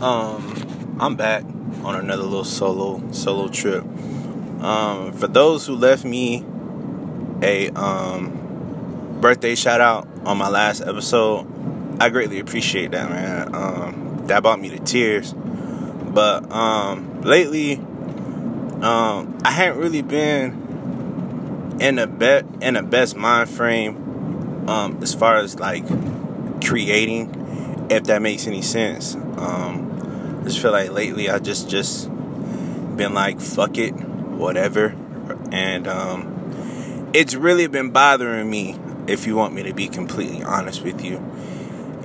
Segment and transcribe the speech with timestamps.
[0.00, 1.44] Um, I'm back
[1.84, 3.84] on another little solo solo trip.
[4.62, 6.44] Um, for those who left me
[7.42, 11.46] a um birthday shout out on my last episode,
[12.00, 13.54] I greatly appreciate that, man.
[13.54, 15.32] Um, that brought me to tears.
[15.32, 17.74] But um, lately,
[18.82, 25.14] um, I haven't really been in the bet in the best mind frame um, as
[25.14, 25.86] far as like
[26.64, 27.28] creating,
[27.90, 29.14] if that makes any sense.
[29.14, 32.08] Um, I just feel like lately I just just
[32.96, 34.94] been like fuck it, whatever,
[35.52, 38.78] and um, it's really been bothering me.
[39.06, 41.16] If you want me to be completely honest with you,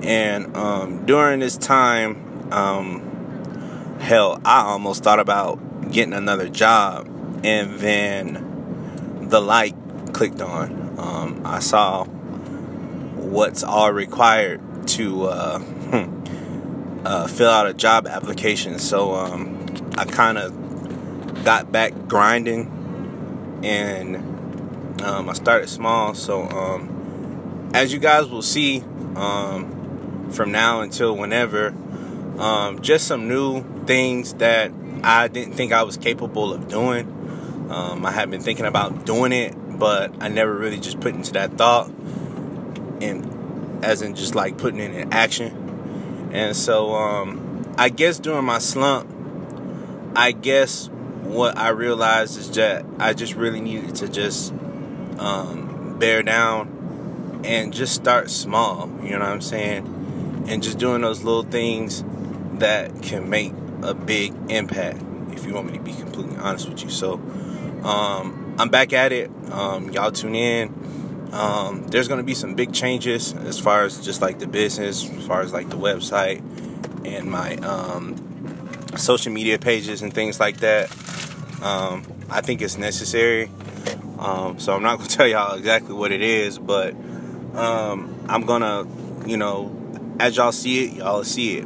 [0.02, 7.06] and um, during this time, um, hell, I almost thought about getting another job,
[7.44, 9.74] and then the light
[10.12, 10.94] clicked on.
[10.98, 15.58] Um, I saw what's all required to uh,
[17.04, 18.78] uh, fill out a job application.
[18.78, 24.16] So um, I kind of got back grinding, and
[25.02, 26.14] um, I started small.
[26.14, 28.82] So um, as you guys will see
[29.16, 31.68] um, from now until whenever,
[32.38, 37.10] um, just some new things that I didn't think I was capable of doing.
[37.70, 41.32] Um, I had been thinking about doing it, but I never really just put into
[41.32, 41.90] that thought
[43.00, 45.63] and as in just like putting it in action.
[46.34, 49.08] And so um, I guess during my slump,
[50.16, 50.88] I guess
[51.22, 54.52] what I realized is that I just really needed to just
[55.18, 58.90] um, bear down and just start small.
[59.02, 60.44] You know what I'm saying?
[60.48, 62.04] And just doing those little things
[62.58, 65.02] that can make a big impact.
[65.30, 67.14] If you want me to be completely honest with you, so
[67.84, 69.30] um, I'm back at it.
[69.50, 70.83] Um, y'all tune in.
[71.34, 75.10] Um, there's going to be some big changes as far as just like the business,
[75.10, 76.38] as far as like the website
[77.04, 78.16] and my um,
[78.96, 80.90] social media pages and things like that.
[81.60, 83.50] Um, I think it's necessary.
[84.18, 86.94] Um, so I'm not going to tell y'all exactly what it is, but
[87.54, 91.64] um, I'm going to, you know, as y'all see it, y'all see it.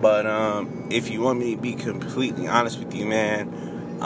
[0.00, 3.98] But um, if you want me to be completely honest with you, man,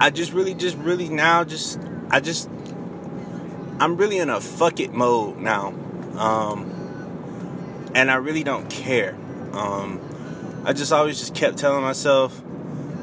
[0.00, 2.48] I just really, just really now, just, I just,
[3.80, 5.68] I'm really in a fuck it mode now.
[6.16, 9.16] Um, and I really don't care.
[9.52, 10.00] Um,
[10.64, 12.40] I just always just kept telling myself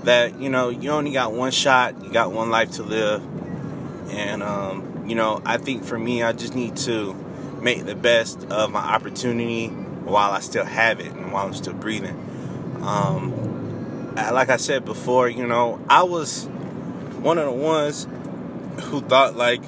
[0.03, 3.23] that, you know, you only got one shot, you got one life to live.
[4.11, 7.13] And, um, you know, I think for me, I just need to
[7.61, 11.73] make the best of my opportunity while I still have it and while I'm still
[11.73, 12.15] breathing.
[12.81, 16.45] Um, like I said before, you know, I was
[17.21, 18.07] one of the ones
[18.83, 19.63] who thought like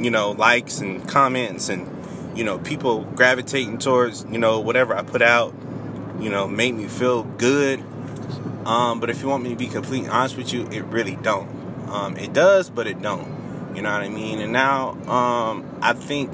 [0.00, 1.88] you know, likes and comments and,
[2.36, 5.54] you know, people gravitating towards, you know, whatever I put out,
[6.18, 7.84] you know, make me feel good.
[8.64, 11.48] Um, but if you want me to be completely honest with you, it really don't.
[11.88, 13.74] Um, it does, but it don't.
[13.74, 14.40] You know what I mean?
[14.40, 16.30] And now, um, I think,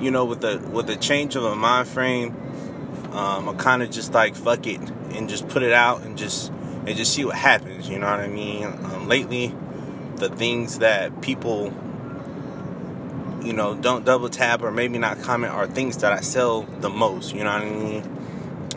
[0.00, 2.36] you know, with the with the change of a mind frame,
[3.12, 4.80] um, I'm kind of just like fuck it
[5.12, 6.50] and just put it out and just
[6.86, 7.88] and just see what happens.
[7.88, 8.66] You know what I mean?
[8.66, 9.54] Um, lately,
[10.16, 11.74] the things that people
[13.42, 16.90] you know, don't double tap or maybe not comment are things that I sell the
[16.90, 18.16] most, you know what I mean?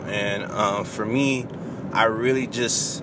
[0.06, 1.46] And uh, for me,
[1.92, 3.02] I really just,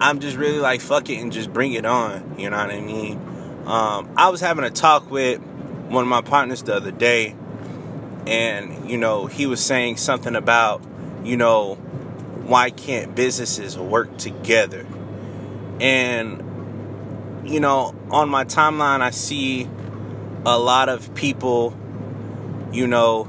[0.00, 2.80] I'm just really like, fuck it and just bring it on, you know what I
[2.80, 3.20] mean?
[3.66, 5.40] Um, I was having a talk with
[5.88, 7.34] one of my partners the other day,
[8.26, 10.82] and, you know, he was saying something about,
[11.24, 11.74] you know,
[12.44, 14.86] why can't businesses work together?
[15.80, 16.42] And
[17.48, 19.68] you know, on my timeline, I see
[20.44, 21.76] a lot of people,
[22.72, 23.28] you know,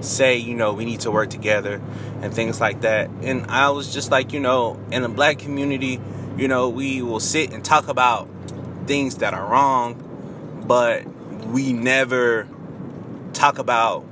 [0.00, 1.80] say, you know, we need to work together
[2.22, 3.10] and things like that.
[3.22, 6.00] And I was just like, you know, in the black community,
[6.38, 8.28] you know, we will sit and talk about
[8.86, 11.06] things that are wrong, but
[11.46, 12.48] we never
[13.34, 14.06] talk about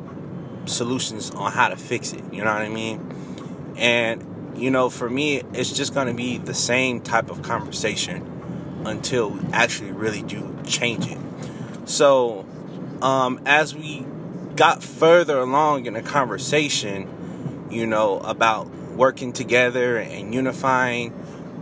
[0.66, 2.23] solutions on how to fix it.
[2.32, 3.75] You know what I mean?
[3.76, 8.31] And, you know, for me, it's just going to be the same type of conversation
[8.84, 11.19] until we actually really do change it.
[11.84, 12.46] So,
[13.00, 14.06] um, as we
[14.56, 21.12] got further along in the conversation, you know, about working together and unifying,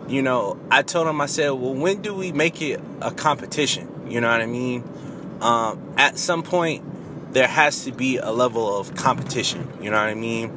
[0.09, 4.11] you know, I told him, I said, well, when do we make it a competition?
[4.11, 4.83] You know what I mean?
[5.41, 6.85] Um, at some point,
[7.33, 9.69] there has to be a level of competition.
[9.81, 10.51] You know what I mean?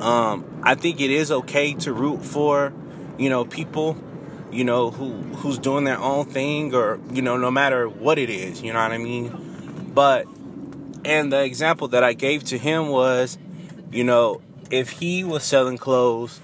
[0.00, 2.72] Um, I think it is okay to root for,
[3.18, 3.96] you know, people
[4.52, 8.30] you know, who who's doing their own thing or, you know, no matter what it
[8.30, 9.90] is, you know what I mean?
[9.94, 10.26] But
[11.04, 13.38] and the example that I gave to him was,
[13.90, 16.40] you know, if he was selling clothes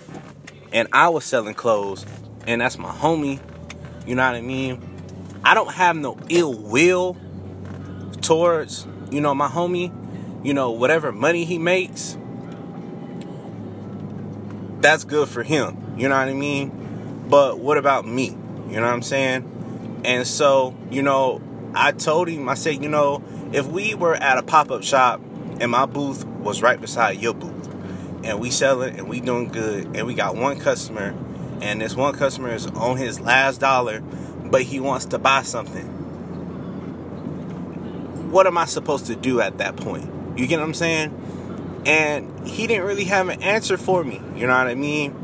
[0.73, 2.07] and I was selling clothes,
[2.47, 3.41] and that's my homie,
[4.07, 4.81] you know what I mean?
[5.45, 7.17] I don't have no ill will
[8.21, 9.93] towards, you know, my homie,
[10.45, 12.17] you know, whatever money he makes,
[14.81, 16.86] that's good for him, you know what I mean?
[17.29, 18.37] But what about me?
[18.69, 20.03] You know what I'm saying?
[20.05, 21.41] And so, you know,
[21.75, 25.21] I told him, I said, you know, if we were at a pop up shop
[25.61, 27.53] and my booth was right beside your booth,
[28.25, 31.15] and we selling and we doing good, and we got one customer,
[31.61, 35.87] and this one customer is on his last dollar, but he wants to buy something.
[38.31, 40.39] What am I supposed to do at that point?
[40.39, 41.83] You get what I'm saying?
[41.87, 44.21] And he didn't really have an answer for me.
[44.35, 45.15] You know what I mean?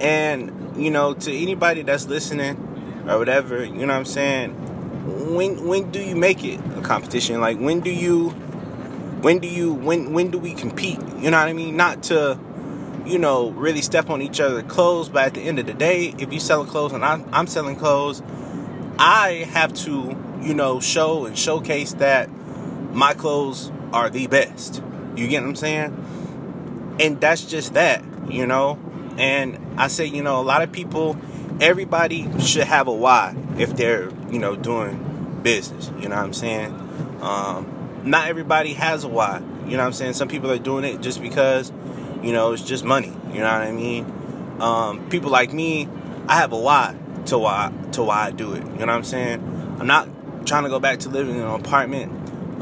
[0.00, 4.52] And, you know, to anybody that's listening or whatever, you know what I'm saying?
[5.34, 7.40] When when do you make it a competition?
[7.40, 8.30] Like when do you
[9.20, 11.00] when do you when when do we compete?
[11.18, 11.76] You know what I mean?
[11.76, 12.38] Not to
[13.06, 16.14] you know really step on each other's clothes, but at the end of the day,
[16.18, 18.22] if you selling clothes and I'm, I'm selling clothes,
[18.98, 22.28] I have to you know show and showcase that
[22.92, 24.82] my clothes are the best.
[25.16, 26.96] You get what I'm saying?
[27.00, 28.78] And that's just that, you know.
[29.16, 31.16] And I say, you know, a lot of people,
[31.60, 35.90] everybody should have a why if they're you know doing business.
[36.00, 36.74] You know what I'm saying?
[37.22, 39.40] Um, not everybody has a why.
[39.66, 40.14] You know what I'm saying?
[40.14, 41.72] Some people are doing it just because,
[42.22, 43.12] you know, it's just money.
[43.32, 44.58] You know what I mean?
[44.60, 45.88] Um, people like me,
[46.26, 46.96] I have a why
[47.26, 48.64] to why to why I do it.
[48.64, 49.76] You know what I'm saying?
[49.78, 50.08] I'm not
[50.46, 52.12] trying to go back to living in an apartment.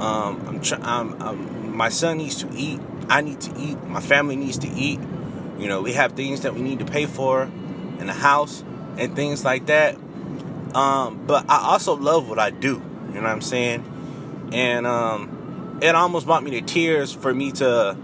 [0.00, 0.82] Um, I'm.
[0.82, 2.80] I'm, I'm my son needs to eat.
[3.08, 3.82] I need to eat.
[3.84, 4.98] My family needs to eat.
[5.58, 8.62] You know, we have things that we need to pay for in the house
[8.98, 9.96] and things like that.
[10.74, 12.82] Um, but I also love what I do.
[13.08, 13.92] You know what I'm saying?
[14.52, 17.96] and um, it almost brought me to tears for me to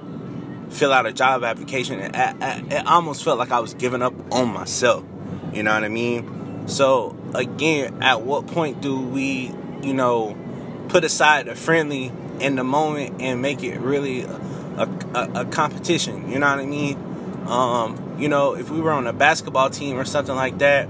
[0.71, 2.01] fill out a job application.
[2.01, 5.05] It, it almost felt like I was giving up on myself.
[5.53, 6.67] You know what I mean?
[6.69, 9.53] So again, at what point do we,
[9.83, 10.37] you know,
[10.89, 16.31] put aside the friendly in the moment and make it really a, a, a competition?
[16.31, 17.12] You know what I mean?
[17.47, 20.89] Um, you know, if we were on a basketball team or something like that,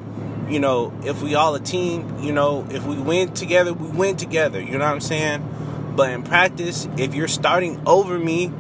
[0.49, 4.17] you know, if we all a team, you know, if we win together, we win
[4.17, 4.61] together.
[4.61, 5.93] You know what I'm saying?
[5.97, 8.53] But in practice, if you're starting over me,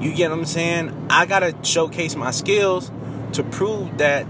[0.00, 1.06] you get what I'm saying?
[1.10, 2.90] I gotta showcase my skills
[3.32, 4.26] to prove that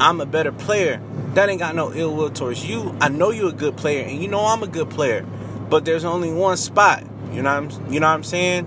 [0.00, 1.00] I'm a better player.
[1.34, 2.96] That ain't got no ill will towards you.
[3.00, 5.24] I know you're a good player, and you know I'm a good player.
[5.68, 7.04] But there's only one spot.
[7.32, 8.66] You know I'm, you know what I'm saying?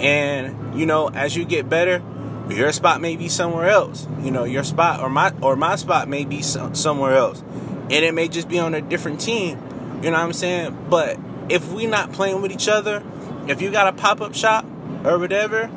[0.00, 2.02] And you know, as you get better,
[2.48, 4.06] your spot may be somewhere else.
[4.20, 8.14] You know, your spot or my or my spot may be somewhere else, and it
[8.14, 9.58] may just be on a different team.
[10.02, 10.86] You know what I'm saying?
[10.88, 13.02] But if we not playing with each other,
[13.48, 14.64] if you got a pop up shop
[15.04, 15.70] or whatever,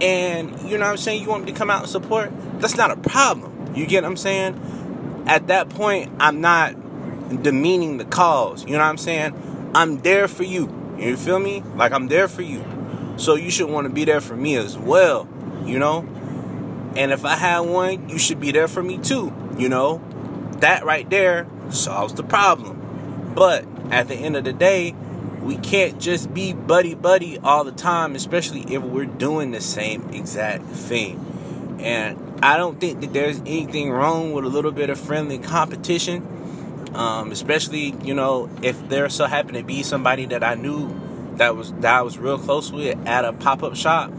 [0.00, 2.76] and you know what I'm saying, you want me to come out and support, that's
[2.76, 3.74] not a problem.
[3.74, 5.24] You get what I'm saying?
[5.26, 6.74] At that point, I'm not
[7.42, 8.64] demeaning the cause.
[8.64, 9.70] You know what I'm saying?
[9.74, 10.72] I'm there for you.
[10.98, 11.62] You feel me?
[11.74, 12.64] Like I'm there for you.
[13.16, 15.28] So you should want to be there for me as well
[15.66, 16.06] you know?
[16.96, 20.02] And if I had one, you should be there for me too, you know?
[20.58, 23.32] That right there solves the problem.
[23.34, 24.94] But at the end of the day,
[25.42, 30.08] we can't just be buddy buddy all the time, especially if we're doing the same
[30.10, 31.78] exact thing.
[31.80, 36.30] And I don't think that there's anything wrong with a little bit of friendly competition.
[36.94, 40.94] Um, especially, you know, if there so happened to be somebody that I knew
[41.36, 44.12] that was that I was real close with at a pop-up shop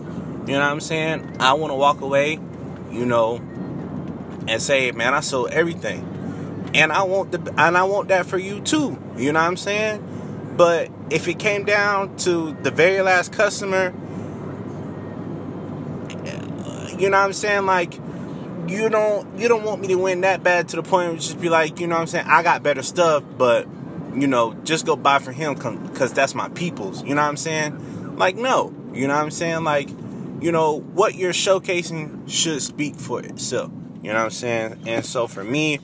[0.47, 1.37] you know what I'm saying?
[1.39, 2.39] I want to walk away,
[2.91, 3.37] you know,
[4.47, 6.11] and say, man, I sold everything.
[6.73, 8.99] And I want the and I want that for you too.
[9.17, 10.53] You know what I'm saying?
[10.57, 13.93] But if it came down to the very last customer,
[16.97, 17.65] you know what I'm saying?
[17.65, 17.95] Like
[18.67, 21.39] you don't you don't want me to win that bad to the point where just
[21.39, 22.25] be like, you know what I'm saying?
[22.27, 23.67] I got better stuff, but
[24.13, 27.03] you know, just go buy for him because that's my people's.
[27.03, 28.17] You know what I'm saying?
[28.17, 28.73] Like, no.
[28.93, 29.63] You know what I'm saying?
[29.65, 29.89] Like,
[30.41, 33.71] you know, what you're showcasing should speak for itself.
[34.01, 34.83] You know what I'm saying?
[34.85, 35.79] And so for me,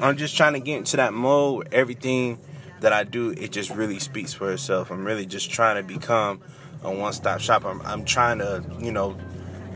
[0.00, 2.38] I'm just trying to get into that mode where everything
[2.80, 4.90] that I do, it just really speaks for itself.
[4.90, 6.40] I'm really just trying to become
[6.82, 7.64] a one stop shop.
[7.64, 9.16] I'm, I'm trying to, you know,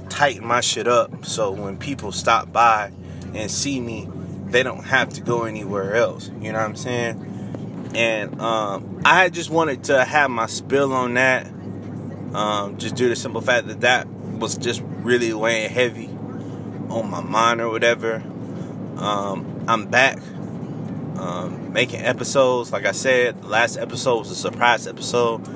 [0.09, 2.93] tighten my shit up so when people stop by
[3.35, 4.09] and see me,
[4.47, 6.31] they don't have to go anywhere else.
[6.41, 7.93] You know what I'm saying?
[7.95, 11.47] And um, I just wanted to have my spill on that.
[12.35, 14.07] Um, just due to the simple fact that that
[14.39, 16.09] was just really weighing heavy
[16.89, 18.23] on my mind or whatever.
[18.97, 20.19] Um, I'm back
[21.17, 22.73] um, making episodes.
[22.73, 25.47] Like I said, the last episode was a surprise episode.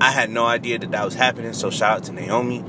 [0.00, 1.52] I had no idea that that was happening.
[1.52, 2.64] So shout out to Naomi.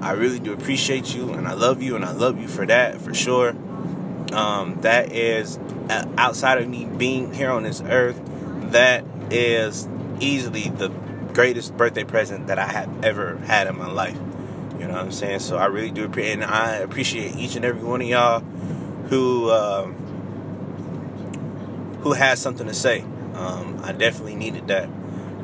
[0.00, 3.00] I really do appreciate you, and I love you, and I love you for that
[3.00, 3.50] for sure.
[4.32, 5.58] Um, that is
[5.90, 8.20] uh, outside of me being here on this earth.
[8.72, 9.88] That is
[10.20, 10.88] easily the
[11.34, 14.18] greatest birthday present that I have ever had in my life.
[14.80, 15.40] You know what I'm saying?
[15.40, 18.40] So I really do appreciate, and I appreciate each and every one of y'all
[19.10, 19.92] who um,
[22.00, 23.02] who has something to say.
[23.34, 24.88] Um, I definitely needed that,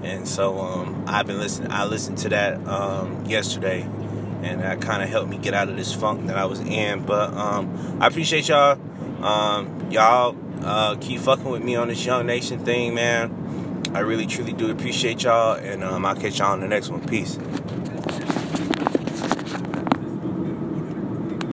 [0.03, 1.71] and so um, I've been listening.
[1.71, 3.83] I listened to that um, yesterday,
[4.43, 7.05] and that kind of helped me get out of this funk that I was in.
[7.05, 8.81] But um, I appreciate y'all.
[9.23, 13.83] Um, y'all uh, keep fucking with me on this Young Nation thing, man.
[13.95, 17.07] I really truly do appreciate y'all, and I'll catch y'all on the next one.
[17.07, 17.39] Peace.